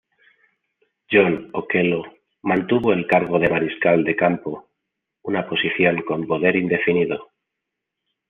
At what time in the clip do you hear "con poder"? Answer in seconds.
6.01-6.55